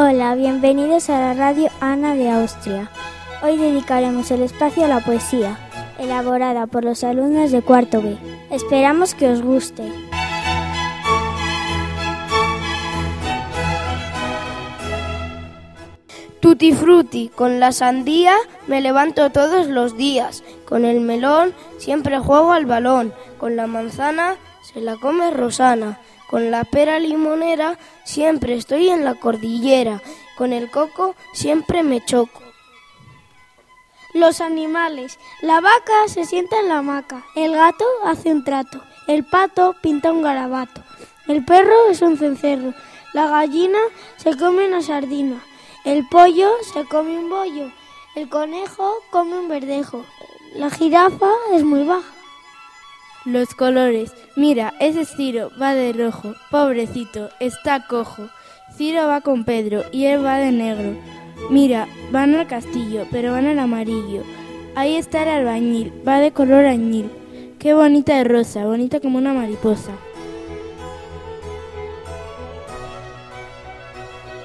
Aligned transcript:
Hola, 0.00 0.36
bienvenidos 0.36 1.10
a 1.10 1.18
la 1.18 1.34
radio 1.34 1.70
Ana 1.80 2.14
de 2.14 2.30
Austria. 2.30 2.88
Hoy 3.42 3.56
dedicaremos 3.56 4.30
el 4.30 4.42
espacio 4.42 4.84
a 4.84 4.86
la 4.86 5.00
poesía, 5.00 5.58
elaborada 5.98 6.68
por 6.68 6.84
los 6.84 7.02
alumnos 7.02 7.50
de 7.50 7.62
cuarto 7.62 8.00
B. 8.00 8.16
Esperamos 8.48 9.16
que 9.16 9.28
os 9.28 9.42
guste. 9.42 9.82
Tutti 16.38 16.72
frutti, 16.72 17.28
con 17.34 17.58
la 17.58 17.72
sandía 17.72 18.36
me 18.68 18.80
levanto 18.80 19.30
todos 19.30 19.66
los 19.66 19.96
días, 19.96 20.44
con 20.64 20.84
el 20.84 21.00
melón 21.00 21.52
siempre 21.78 22.20
juego 22.20 22.52
al 22.52 22.66
balón, 22.66 23.12
con 23.36 23.56
la 23.56 23.66
manzana 23.66 24.36
se 24.62 24.80
la 24.80 24.94
come 24.94 25.32
Rosana, 25.32 25.98
con 26.28 26.50
la 26.50 26.64
pera 26.64 26.98
limonera 26.98 27.78
siempre 28.04 28.54
estoy 28.54 28.90
en 28.90 29.04
la 29.04 29.14
cordillera, 29.14 30.02
con 30.36 30.52
el 30.52 30.70
coco 30.70 31.16
siempre 31.32 31.82
me 31.82 32.04
choco. 32.04 32.42
Los 34.14 34.40
animales. 34.40 35.18
La 35.42 35.60
vaca 35.60 36.06
se 36.06 36.24
sienta 36.24 36.58
en 36.60 36.68
la 36.68 36.78
hamaca, 36.78 37.24
el 37.34 37.52
gato 37.52 37.84
hace 38.04 38.30
un 38.30 38.44
trato, 38.44 38.82
el 39.06 39.24
pato 39.24 39.74
pinta 39.82 40.12
un 40.12 40.22
garabato, 40.22 40.82
el 41.28 41.44
perro 41.44 41.88
es 41.90 42.02
un 42.02 42.16
cencerro, 42.16 42.74
la 43.14 43.28
gallina 43.28 43.78
se 44.16 44.36
come 44.36 44.66
una 44.66 44.82
sardina, 44.82 45.42
el 45.84 46.06
pollo 46.08 46.50
se 46.72 46.84
come 46.84 47.18
un 47.18 47.30
bollo, 47.30 47.70
el 48.14 48.28
conejo 48.28 48.94
come 49.10 49.38
un 49.38 49.48
verdejo, 49.48 50.04
la 50.54 50.70
jirafa 50.70 51.30
es 51.52 51.64
muy 51.64 51.84
baja. 51.84 52.17
Los 53.24 53.54
colores. 53.54 54.12
Mira, 54.36 54.74
ese 54.80 55.04
Ciro 55.04 55.50
va 55.60 55.74
de 55.74 55.92
rojo, 55.92 56.34
pobrecito, 56.50 57.30
está 57.40 57.86
cojo. 57.86 58.28
Ciro 58.76 59.06
va 59.08 59.20
con 59.20 59.44
Pedro 59.44 59.84
y 59.92 60.04
él 60.04 60.24
va 60.24 60.38
de 60.38 60.52
negro. 60.52 60.96
Mira, 61.50 61.88
van 62.12 62.34
al 62.34 62.46
castillo, 62.46 63.06
pero 63.10 63.32
van 63.32 63.46
al 63.46 63.58
amarillo. 63.58 64.22
Ahí 64.76 64.96
está 64.96 65.24
el 65.24 65.28
albañil, 65.30 65.92
va 66.06 66.20
de 66.20 66.32
color 66.32 66.64
añil. 66.64 67.10
Qué 67.58 67.74
bonita 67.74 68.16
de 68.16 68.24
rosa, 68.24 68.64
bonita 68.64 69.00
como 69.00 69.18
una 69.18 69.34
mariposa. 69.34 69.92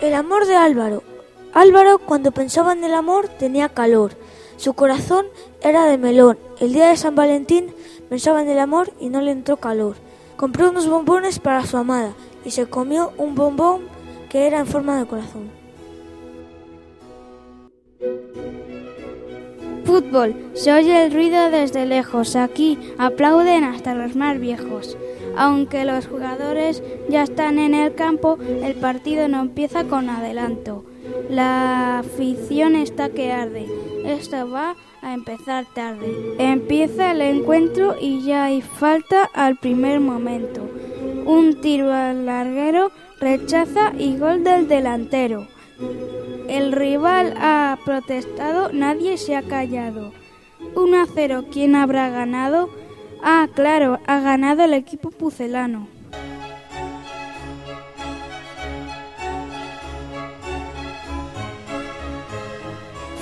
El 0.00 0.14
amor 0.14 0.46
de 0.46 0.56
Álvaro. 0.56 1.02
Álvaro, 1.52 1.98
cuando 1.98 2.32
pensaba 2.32 2.72
en 2.72 2.82
el 2.82 2.94
amor, 2.94 3.28
tenía 3.28 3.68
calor. 3.68 4.12
Su 4.56 4.74
corazón 4.74 5.26
era 5.60 5.86
de 5.86 5.98
melón. 5.98 6.38
El 6.60 6.72
día 6.72 6.88
de 6.88 6.96
San 6.96 7.14
Valentín 7.14 7.74
pensaba 8.08 8.42
en 8.42 8.48
el 8.48 8.58
amor 8.58 8.92
y 9.00 9.08
no 9.08 9.20
le 9.20 9.30
entró 9.30 9.56
calor. 9.56 9.96
Compró 10.36 10.70
unos 10.70 10.88
bombones 10.88 11.38
para 11.38 11.64
su 11.66 11.76
amada 11.76 12.14
y 12.44 12.50
se 12.50 12.66
comió 12.66 13.12
un 13.18 13.34
bombón 13.34 13.82
que 14.28 14.46
era 14.46 14.58
en 14.58 14.66
forma 14.66 14.98
de 14.98 15.06
corazón. 15.06 15.61
Fútbol. 19.92 20.34
Se 20.54 20.72
oye 20.72 21.04
el 21.04 21.12
ruido 21.12 21.50
desde 21.50 21.84
lejos. 21.84 22.34
Aquí 22.34 22.78
aplauden 22.96 23.62
hasta 23.62 23.94
los 23.94 24.16
más 24.16 24.40
viejos. 24.40 24.96
Aunque 25.36 25.84
los 25.84 26.06
jugadores 26.06 26.82
ya 27.10 27.22
están 27.24 27.58
en 27.58 27.74
el 27.74 27.94
campo, 27.94 28.38
el 28.40 28.74
partido 28.76 29.28
no 29.28 29.42
empieza 29.42 29.84
con 29.84 30.08
adelanto. 30.08 30.86
La 31.28 31.98
afición 31.98 32.74
está 32.74 33.10
que 33.10 33.32
arde. 33.32 33.66
Esto 34.06 34.50
va 34.50 34.76
a 35.02 35.12
empezar 35.12 35.66
tarde. 35.74 36.36
Empieza 36.38 37.12
el 37.12 37.20
encuentro 37.20 37.94
y 38.00 38.24
ya 38.24 38.44
hay 38.44 38.62
falta 38.62 39.28
al 39.34 39.58
primer 39.58 40.00
momento. 40.00 40.70
Un 41.26 41.60
tiro 41.60 41.92
al 41.92 42.24
larguero 42.24 42.92
rechaza 43.20 43.92
y 43.98 44.16
gol 44.16 44.42
del 44.42 44.68
delantero. 44.68 45.48
El 46.48 46.72
rival 46.72 47.34
ha 47.38 47.78
protestado, 47.84 48.72
nadie 48.72 49.16
se 49.16 49.36
ha 49.36 49.42
callado. 49.42 50.12
1 50.74 51.00
a 51.00 51.06
0, 51.06 51.44
¿quién 51.50 51.74
habrá 51.74 52.08
ganado? 52.10 52.68
Ah, 53.22 53.48
claro, 53.54 54.00
ha 54.06 54.20
ganado 54.20 54.64
el 54.64 54.74
equipo 54.74 55.10
pucelano. 55.10 55.86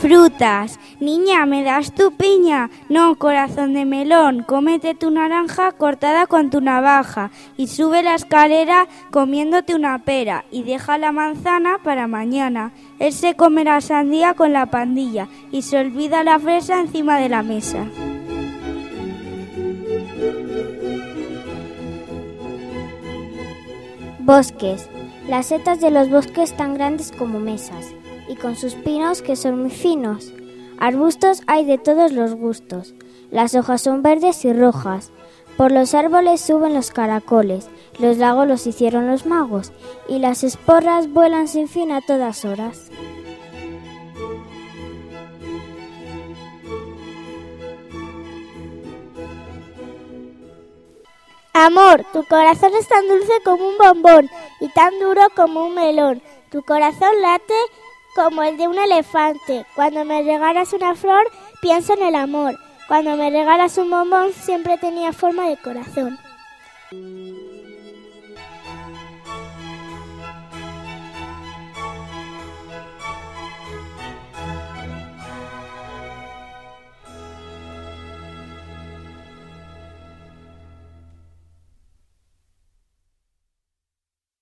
Frutas. 0.00 0.80
Niña, 0.98 1.44
¿me 1.44 1.62
das 1.62 1.94
tu 1.94 2.12
piña? 2.12 2.70
No, 2.88 3.16
corazón 3.16 3.74
de 3.74 3.84
melón, 3.84 4.44
cómete 4.44 4.94
tu 4.94 5.10
naranja 5.10 5.72
cortada 5.72 6.26
con 6.26 6.48
tu 6.48 6.62
navaja 6.62 7.30
y 7.58 7.66
sube 7.66 8.02
la 8.02 8.14
escalera 8.14 8.88
comiéndote 9.10 9.74
una 9.74 9.98
pera 9.98 10.46
y 10.50 10.62
deja 10.62 10.96
la 10.96 11.12
manzana 11.12 11.80
para 11.84 12.06
mañana. 12.06 12.72
Él 12.98 13.12
se 13.12 13.34
comerá 13.34 13.82
sandía 13.82 14.32
con 14.32 14.54
la 14.54 14.66
pandilla 14.66 15.28
y 15.52 15.60
se 15.60 15.76
olvida 15.76 16.24
la 16.24 16.38
fresa 16.38 16.80
encima 16.80 17.18
de 17.18 17.28
la 17.28 17.42
mesa. 17.42 17.84
Bosques. 24.20 24.88
Las 25.28 25.46
setas 25.46 25.78
de 25.82 25.90
los 25.90 26.08
bosques 26.08 26.56
tan 26.56 26.72
grandes 26.72 27.12
como 27.12 27.38
mesas 27.38 27.92
y 28.30 28.36
con 28.36 28.54
sus 28.54 28.74
pinos 28.74 29.22
que 29.22 29.34
son 29.34 29.60
muy 29.60 29.70
finos. 29.70 30.32
Arbustos 30.78 31.42
hay 31.48 31.64
de 31.64 31.78
todos 31.78 32.12
los 32.12 32.34
gustos. 32.34 32.94
Las 33.32 33.56
hojas 33.56 33.82
son 33.82 34.02
verdes 34.02 34.44
y 34.44 34.52
rojas. 34.52 35.10
Por 35.56 35.72
los 35.72 35.94
árboles 35.94 36.40
suben 36.40 36.72
los 36.72 36.92
caracoles, 36.92 37.68
los 37.98 38.18
lagos 38.18 38.46
los 38.46 38.66
hicieron 38.66 39.08
los 39.08 39.26
magos, 39.26 39.72
y 40.08 40.20
las 40.20 40.44
esporras 40.44 41.12
vuelan 41.12 41.48
sin 41.48 41.68
fin 41.68 41.90
a 41.90 42.00
todas 42.00 42.44
horas. 42.44 42.90
Amor, 51.52 52.06
tu 52.12 52.24
corazón 52.24 52.72
es 52.78 52.86
tan 52.86 53.06
dulce 53.08 53.32
como 53.44 53.68
un 53.68 53.76
bombón 53.76 54.30
y 54.60 54.68
tan 54.68 54.98
duro 55.00 55.22
como 55.34 55.66
un 55.66 55.74
melón. 55.74 56.22
Tu 56.50 56.62
corazón 56.62 57.10
late 57.20 57.54
como 58.14 58.42
el 58.42 58.56
de 58.56 58.68
un 58.68 58.78
elefante. 58.78 59.66
Cuando 59.74 60.04
me 60.04 60.22
regalas 60.22 60.72
una 60.72 60.94
flor, 60.94 61.24
pienso 61.60 61.94
en 61.94 62.02
el 62.02 62.14
amor. 62.14 62.58
Cuando 62.88 63.16
me 63.16 63.30
regalas 63.30 63.78
un 63.78 63.90
bombón, 63.90 64.32
siempre 64.32 64.78
tenía 64.78 65.12
forma 65.12 65.48
de 65.48 65.56
corazón. 65.56 66.18